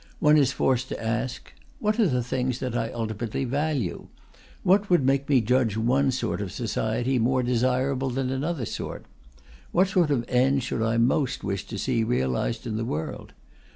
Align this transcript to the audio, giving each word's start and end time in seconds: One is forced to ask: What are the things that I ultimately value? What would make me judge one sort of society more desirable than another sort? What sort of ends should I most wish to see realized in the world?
One 0.19 0.35
is 0.35 0.51
forced 0.51 0.87
to 0.89 1.03
ask: 1.05 1.53
What 1.77 1.99
are 1.99 2.07
the 2.07 2.23
things 2.23 2.57
that 2.59 2.75
I 2.75 2.89
ultimately 2.91 3.43
value? 3.45 4.07
What 4.63 4.89
would 4.89 5.05
make 5.05 5.29
me 5.29 5.41
judge 5.41 5.77
one 5.77 6.09
sort 6.09 6.41
of 6.41 6.51
society 6.51 7.19
more 7.19 7.43
desirable 7.43 8.09
than 8.09 8.31
another 8.31 8.65
sort? 8.65 9.05
What 9.71 9.89
sort 9.89 10.09
of 10.09 10.25
ends 10.27 10.63
should 10.63 10.81
I 10.81 10.97
most 10.97 11.43
wish 11.43 11.67
to 11.67 11.77
see 11.77 12.03
realized 12.03 12.65
in 12.65 12.77
the 12.77 12.83
world? 12.83 13.33